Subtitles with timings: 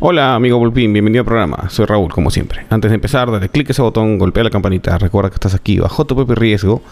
[0.00, 1.68] Hola amigo Volpín, bienvenido al programa.
[1.70, 2.64] Soy Raúl, como siempre.
[2.70, 4.96] Antes de empezar, dale clic a ese botón, golpea la campanita.
[4.96, 6.82] Recuerda que estás aquí bajo tu propio riesgo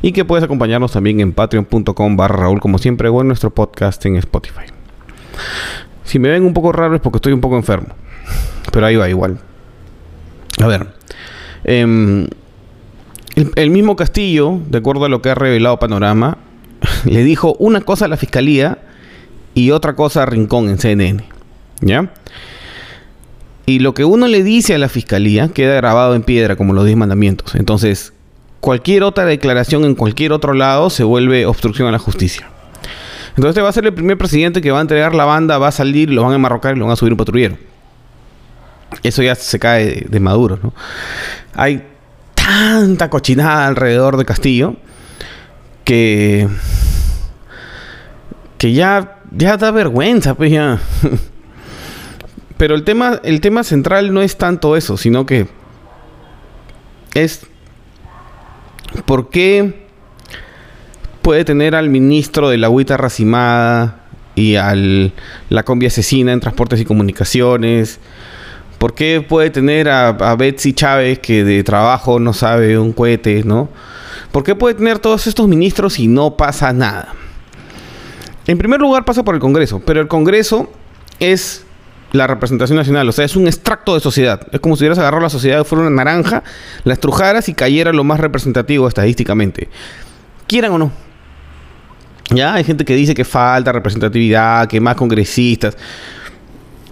[0.00, 4.06] y que puedes acompañarnos también en patreon.com barra Raúl, como siempre, o en nuestro podcast
[4.06, 4.62] en Spotify.
[6.04, 7.88] Si me ven un poco raro es porque estoy un poco enfermo,
[8.72, 9.40] pero ahí va igual.
[10.62, 10.86] A ver,
[11.64, 12.26] em,
[13.34, 16.38] el, el mismo Castillo, de acuerdo a lo que ha revelado Panorama,
[17.04, 18.78] le dijo una cosa a la fiscalía
[19.52, 21.24] y otra cosa a Rincón en CNN.
[21.82, 22.10] ¿Ya?
[23.66, 26.84] Y lo que uno le dice a la fiscalía queda grabado en piedra, como los
[26.84, 27.54] 10 mandamientos.
[27.54, 28.12] Entonces,
[28.60, 32.48] cualquier otra declaración en cualquier otro lado se vuelve obstrucción a la justicia.
[33.30, 35.68] Entonces, este va a ser el primer presidente que va a entregar la banda, va
[35.68, 37.56] a salir, lo van a enmarrocar y lo van a subir un patrullero.
[39.02, 40.72] Eso ya se cae de, de Maduro, ¿no?
[41.54, 41.82] Hay
[42.34, 44.76] tanta cochinada alrededor de Castillo
[45.84, 46.48] que.
[48.58, 50.80] que ya, ya da vergüenza, pues ya.
[52.64, 55.48] Pero el tema, el tema central no es tanto eso, sino que
[57.12, 57.46] es
[59.04, 59.84] por qué
[61.20, 65.12] puede tener al ministro de la agüita racimada y al
[65.50, 68.00] la combi asesina en transportes y comunicaciones.
[68.78, 73.44] ¿Por qué puede tener a, a Betsy Chávez que de trabajo no sabe un cohete,
[73.44, 73.68] no?
[74.32, 77.12] ¿Por qué puede tener todos estos ministros y no pasa nada?
[78.46, 80.72] En primer lugar pasa por el Congreso, pero el Congreso
[81.20, 81.63] es
[82.14, 84.46] la representación nacional, o sea, es un extracto de sociedad.
[84.52, 86.44] Es como si hubieras agarrado la sociedad, fuera una naranja,
[86.84, 89.68] la estrujaras y cayera lo más representativo estadísticamente.
[90.46, 90.92] Quieran o no.
[92.30, 95.76] Ya, hay gente que dice que falta representatividad, que más congresistas.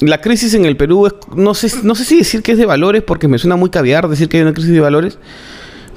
[0.00, 2.66] La crisis en el Perú es, no sé, no sé si decir que es de
[2.66, 5.20] valores, porque me suena muy caviar decir que hay una crisis de valores,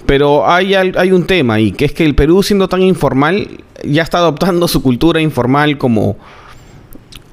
[0.06, 4.04] pero hay, hay un tema y que es que el Perú, siendo tan informal, ya
[4.04, 6.16] está adoptando su cultura informal como,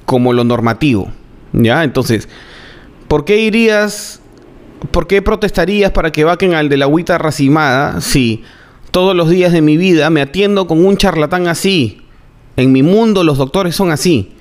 [0.05, 1.11] como lo normativo.
[1.53, 1.83] ¿Ya?
[1.83, 2.27] Entonces,
[3.07, 4.21] ¿por qué irías,
[4.91, 8.43] por qué protestarías para que vaquen al de la agüita racimada si
[8.91, 12.01] todos los días de mi vida me atiendo con un charlatán así?
[12.57, 14.33] En mi mundo los doctores son así.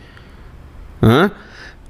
[1.01, 1.33] ¿Ah?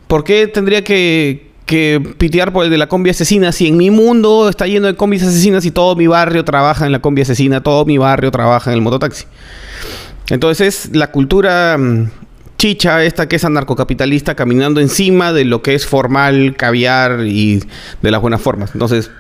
[0.06, 3.90] ¿Por qué tendría que, que pitear por el de la combi asesina si en mi
[3.90, 7.62] mundo está lleno de combis asesinas y todo mi barrio trabaja en la combi asesina,
[7.62, 9.24] todo mi barrio trabaja en el mototaxi?
[10.28, 12.10] Entonces, la cultura mm,
[12.62, 17.60] chicha, esta que es anarcocapitalista, caminando encima de lo que es formal, caviar y
[18.02, 18.70] de las buenas formas.
[18.72, 19.10] Entonces,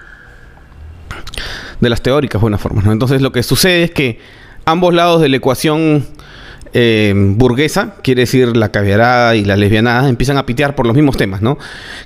[1.80, 2.84] de las teóricas buenas formas.
[2.84, 2.92] ¿no?
[2.92, 4.20] Entonces, lo que sucede es que
[4.64, 6.06] ambos lados de la ecuación
[6.72, 11.16] eh, burguesa, quiere decir la caviarada y la lesbianada, empiezan a pitear por los mismos
[11.16, 11.58] temas, ¿no?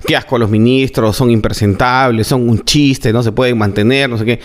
[0.06, 4.24] Qué asco los ministros, son impresentables, son un chiste, no se pueden mantener, no sé
[4.24, 4.40] qué.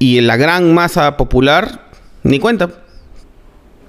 [0.00, 1.86] Y en la gran masa popular,
[2.24, 2.81] ni cuenta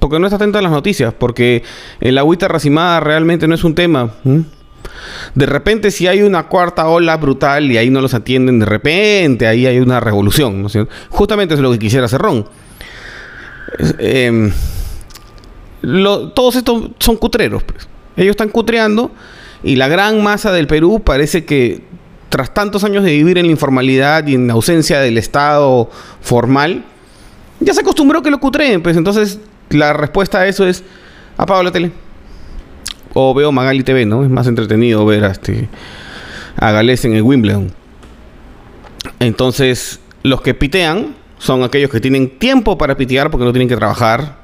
[0.03, 1.63] porque no está atento a las noticias, porque
[2.01, 4.15] el agüita racimada realmente no es un tema.
[5.33, 9.47] De repente, si hay una cuarta ola brutal y ahí no los atienden, de repente
[9.47, 10.61] ahí hay una revolución.
[10.61, 10.67] ¿no?
[11.09, 12.45] Justamente es lo que quisiera hacer Ron.
[15.83, 17.63] Lo, todos estos son cutreros.
[17.63, 17.87] Pues.
[18.17, 19.09] Ellos están cutreando
[19.63, 21.81] y la gran masa del Perú parece que
[22.27, 26.83] tras tantos años de vivir en la informalidad y en ausencia del Estado formal,
[27.61, 28.83] ya se acostumbró que lo cutreen.
[28.83, 29.39] Pues entonces
[29.73, 30.83] la respuesta a eso es
[31.37, 31.91] apago la tele.
[33.13, 34.23] O veo Magali TV, ¿no?
[34.23, 35.69] Es más entretenido ver a, este,
[36.57, 37.71] a Gales en el Wimbledon.
[39.19, 43.75] Entonces, los que pitean son aquellos que tienen tiempo para pitear porque no tienen que
[43.75, 44.37] trabajar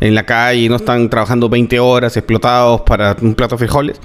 [0.00, 4.00] en la calle, no están trabajando 20 horas explotados para un plato de frijoles.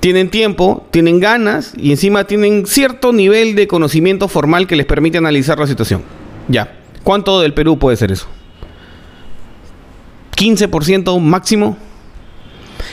[0.00, 5.18] Tienen tiempo, tienen ganas y encima tienen cierto nivel de conocimiento formal que les permite
[5.18, 6.02] analizar la situación.
[6.48, 6.76] Ya.
[7.02, 8.26] ¿Cuánto del Perú puede ser eso?
[10.42, 11.76] 15% máximo.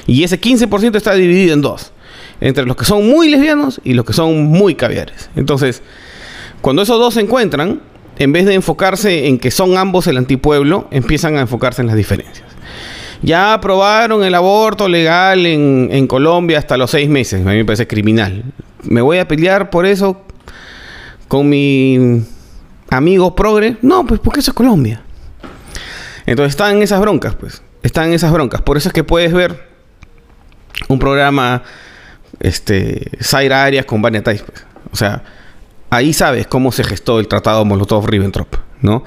[0.06, 1.92] Y ese 15% está dividido en dos.
[2.42, 5.30] Entre los que son muy lesbianos y los que son muy caviares.
[5.36, 5.82] Entonces,
[6.62, 7.82] cuando esos dos se encuentran,
[8.18, 11.96] en vez de enfocarse en que son ambos el antipueblo, empiezan a enfocarse en las
[11.96, 12.48] diferencias.
[13.22, 17.42] Ya aprobaron el aborto legal en, en Colombia hasta los seis meses.
[17.42, 18.46] A mí me parece criminal.
[18.84, 20.22] Me voy a pelear por eso
[21.28, 22.24] con mi
[22.90, 23.78] amigo progre.
[23.82, 25.02] No, pues porque eso es Colombia.
[26.30, 27.64] Entonces están en esas broncas, pues.
[27.82, 28.62] Están en esas broncas.
[28.62, 29.68] Por eso es que puedes ver
[30.88, 31.64] un programa,
[32.40, 34.44] este, Zaira Arias con Vania pues.
[34.92, 35.24] O sea,
[35.90, 38.46] ahí sabes cómo se gestó el tratado Molotov-Ribbentrop,
[38.82, 39.04] ¿no?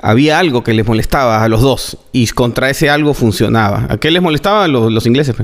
[0.00, 3.86] Había algo que les molestaba a los dos y contra ese algo funcionaba.
[3.90, 5.36] ¿A qué les molestaban los, los ingleses?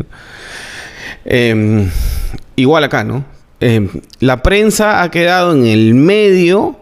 [1.27, 1.87] Eh,
[2.57, 3.27] igual acá, ¿no?
[3.61, 3.91] Eh,
[4.21, 6.81] la prensa ha quedado en el medio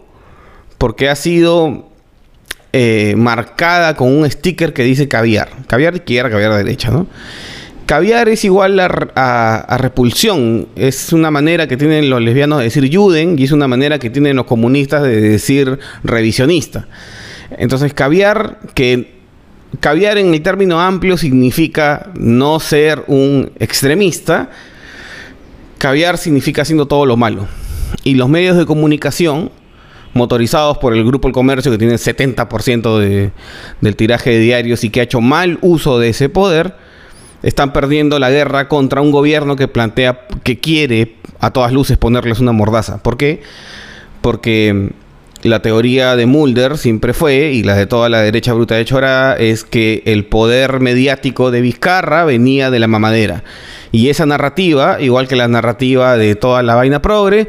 [0.77, 1.88] porque ha sido
[2.73, 5.49] eh, marcada con un sticker que dice caviar.
[5.67, 7.07] Caviar izquierda, caviar derecha, ¿no?
[7.89, 10.67] caviar es igual a, repulsión.
[10.75, 14.11] Es una manera que tienen los lesbianos de decir juden y es una manera que
[14.11, 16.87] tienen los comunistas de decir revisionista.
[17.57, 19.15] Entonces, caviar, que
[19.79, 24.51] caviar en el término amplio significa no ser un extremista.
[25.79, 27.47] Caviar significa haciendo todo lo malo.
[28.03, 29.49] Y los medios de comunicación,
[30.13, 33.31] motorizados por el Grupo El Comercio, que tiene el 70%
[33.81, 36.75] del tiraje de diarios y que ha hecho mal uso de ese poder,
[37.43, 42.39] están perdiendo la guerra contra un gobierno que plantea, que quiere a todas luces ponerles
[42.39, 43.01] una mordaza.
[43.01, 43.41] ¿Por qué?
[44.21, 44.91] Porque
[45.43, 49.35] la teoría de Mulder siempre fue, y la de toda la derecha bruta de Chora,
[49.37, 53.43] es que el poder mediático de Vizcarra venía de la mamadera.
[53.91, 57.47] Y esa narrativa, igual que la narrativa de toda la vaina progre,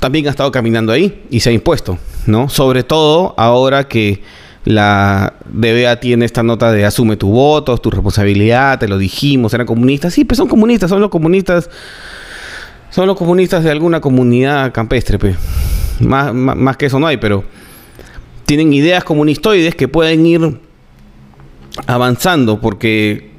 [0.00, 2.48] también ha estado caminando ahí y se ha impuesto, ¿no?
[2.48, 4.22] Sobre todo ahora que
[4.66, 9.66] la DBA tiene esta nota de asume tu voto, tu responsabilidad, te lo dijimos, eran
[9.66, 10.12] comunistas.
[10.12, 11.70] Sí, pues son comunistas, son los comunistas.
[12.90, 15.36] Son los comunistas de alguna comunidad campestre, pues.
[16.00, 17.44] Más, más, que eso no hay, pero
[18.44, 20.60] tienen ideas comunistoides que pueden ir
[21.86, 23.30] avanzando porque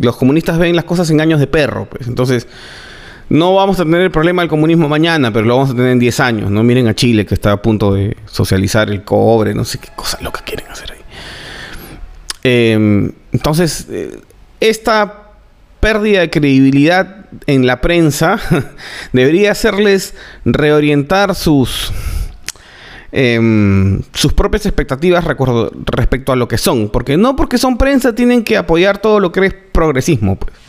[0.00, 2.08] los comunistas ven las cosas en años de perro, pues.
[2.08, 2.48] Entonces,
[3.32, 5.98] no vamos a tener el problema del comunismo mañana, pero lo vamos a tener en
[5.98, 6.50] 10 años.
[6.50, 9.88] No miren a Chile que está a punto de socializar el cobre, no sé qué
[9.96, 10.98] cosas locas quieren hacer ahí.
[12.42, 14.20] Em, entonces, eh,
[14.60, 15.30] esta
[15.80, 18.38] pérdida de credibilidad en la prensa
[19.14, 20.14] debería hacerles
[20.44, 21.90] reorientar sus,
[23.12, 25.24] em, sus propias expectativas
[25.86, 26.90] respecto a lo que son.
[26.90, 30.36] Porque no porque son prensa tienen que apoyar todo lo que es progresismo.
[30.36, 30.61] Pues.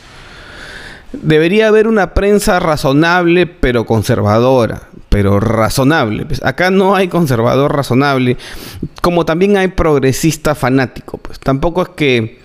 [1.22, 6.26] Debería haber una prensa razonable pero conservadora, pero razonable.
[6.26, 8.36] Pues acá no hay conservador razonable,
[9.00, 11.18] como también hay progresista fanático.
[11.18, 12.38] Pues tampoco es que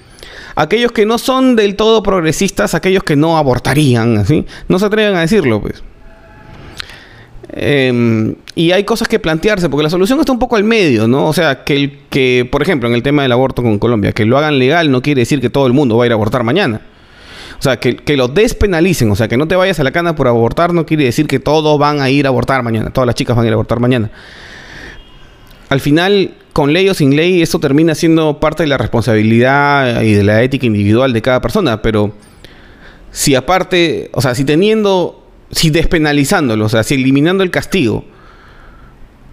[0.56, 5.16] aquellos que no son del todo progresistas, aquellos que no abortarían, así, no se atreven
[5.16, 5.84] a decirlo, pues.
[7.52, 11.28] Em, y hay cosas que plantearse, porque la solución está un poco al medio, ¿no?
[11.28, 14.26] O sea, que, el, que, por ejemplo, en el tema del aborto con Colombia, que
[14.26, 16.44] lo hagan legal no quiere decir que todo el mundo va a ir a abortar
[16.44, 16.82] mañana.
[17.60, 20.30] O sea, que, lo despenalicen, o sea, que no te vayas a la cana por
[20.30, 23.36] abortar no quiere decir que todos van a ir a abortar mañana, todas las chicas
[23.36, 24.10] van a ir a abortar mañana.
[25.68, 30.14] Al final, con ley o sin ley, eso termina siendo parte de la responsabilidad y
[30.14, 32.14] de la ética individual de cada persona, pero
[33.12, 38.06] si aparte, o sea, si teniendo, si despenalizándolo, o sea, si eliminando el castigo,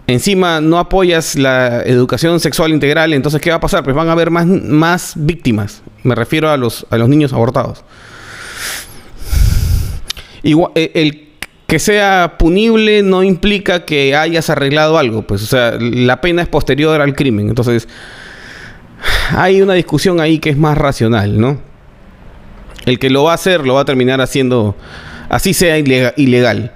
[0.09, 3.85] encima no apoyas la educación sexual integral, entonces ¿qué va a pasar?
[3.85, 5.83] Pues van a haber más, más víctimas.
[6.03, 7.85] Me refiero a los, a los niños abortados.
[10.47, 11.27] Eh, el
[11.67, 16.49] que sea punible no implica que hayas arreglado algo, pues, o sea, la pena es
[16.49, 17.49] posterior al crimen.
[17.49, 17.89] Entonces,
[19.37, 21.61] hay una discusión ahí que es más racional, ¿no?
[22.85, 24.77] El que lo va a hacer lo va a terminar haciendo,
[25.29, 26.73] así sea ilegal.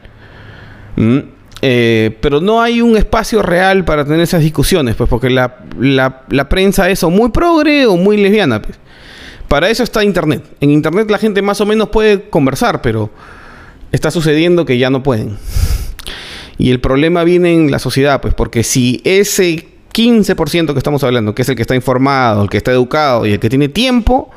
[0.97, 1.19] ¿Mm?
[1.63, 6.49] Eh, pero no hay un espacio real para tener esas discusiones, pues, porque la, la
[6.49, 8.77] prensa es o muy progre o muy lesbiana, pues.
[9.47, 10.45] Para eso está Internet.
[10.61, 13.11] En Internet la gente más o menos puede conversar, pero
[13.93, 15.37] está sucediendo que ya no pueden.
[16.59, 21.35] Y el problema viene en la sociedad, pues porque si ese 15% que estamos hablando,
[21.35, 24.31] que es el que está informado, el que está educado y el que tiene tiempo,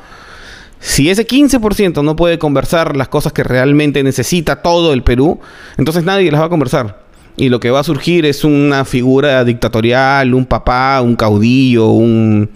[0.80, 5.40] si ese 15% no puede conversar las cosas que realmente necesita todo el Perú,
[5.76, 7.04] entonces nadie las va a conversar.
[7.36, 12.50] Y lo que va a surgir es una figura dictatorial, un papá, un caudillo, un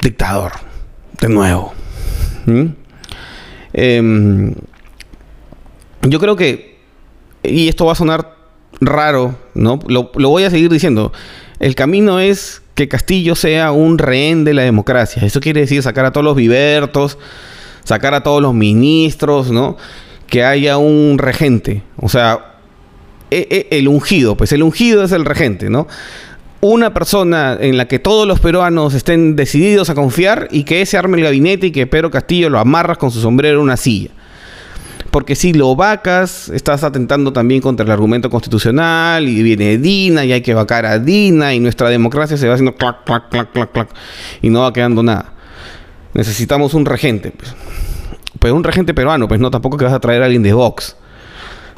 [0.00, 0.52] dictador,
[1.20, 1.72] de nuevo.
[2.46, 2.66] ¿Mm?
[3.72, 4.54] Em,
[6.10, 6.76] yo creo que,
[7.42, 8.36] y esto va a sonar
[8.80, 9.78] raro, ¿no?
[9.86, 11.12] Lo, voy a seguir diciendo.
[11.58, 15.22] El camino es que Castillo sea un rehén de la democracia.
[15.24, 17.18] Eso quiere decir sacar a todos los vivertos,
[17.84, 19.76] sacar a todos los ministros, ¿no?
[20.26, 21.82] Que haya un regente.
[21.96, 22.56] O sea,
[23.30, 25.86] e, e, el ungido, pues el ungido es el regente, ¿no?
[26.60, 30.98] Una persona en la que todos los peruanos estén decididos a confiar y que ese
[30.98, 34.10] arme el gabinete y que Pedro Castillo lo amarras con su sombrero en una silla
[35.16, 40.32] porque si lo vacas, estás atentando también contra el argumento constitucional y viene Dina y
[40.32, 43.72] hay que vacar a Dina y nuestra democracia se va haciendo clac, clac, clac, clac,
[43.72, 43.88] clac
[44.42, 45.32] y no va quedando nada.
[46.12, 47.54] Necesitamos un regente, pues.
[48.38, 50.98] Pero un regente peruano, pues no, tampoco que vas a traer a alguien de Vox,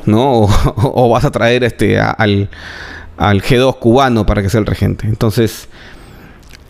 [0.04, 0.48] ¿no?
[0.74, 2.50] O, vas a traer este al,
[3.16, 5.06] al G2 cubano para que sea el regente.
[5.06, 5.68] Entonces,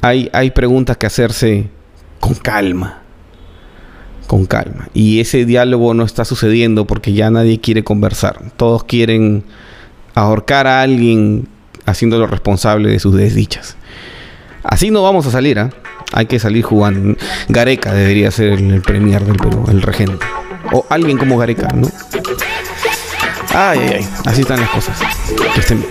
[0.02, 1.70] hay, hay preguntas que hacerse
[2.20, 2.97] con calma
[4.28, 4.88] con calma.
[4.94, 8.52] Y ese diálogo no está sucediendo porque ya nadie quiere conversar.
[8.56, 9.42] Todos quieren
[10.14, 11.48] ahorcar a alguien
[11.86, 13.76] haciéndolo responsable de sus desdichas.
[14.62, 15.70] Así no vamos a salir, ¿ah?
[16.12, 17.16] Hay que salir jugando.
[17.48, 20.24] Gareca debería ser el, premier del Perú, el regente.
[20.72, 21.88] O alguien como Gareca, ¿no?
[23.54, 24.08] Ay, ay, ay.
[24.26, 24.98] Así están las cosas.
[25.54, 25.84] Que estén.